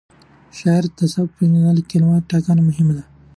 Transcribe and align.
د 0.49 0.51
شاعر 0.59 0.85
د 0.97 0.99
سبک 1.13 1.29
په 1.31 1.35
پېژندلو 1.37 1.73
کې 1.73 1.83
د 1.87 1.89
کلماتو 1.93 2.29
ټاکنه 2.31 2.61
مهمه 2.69 2.93
ده. 2.97 3.03